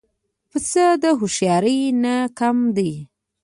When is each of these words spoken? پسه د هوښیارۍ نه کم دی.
پسه 0.49 0.85
د 1.03 1.05
هوښیارۍ 1.19 1.79
نه 2.03 2.15
کم 2.39 2.57
دی. 2.75 2.93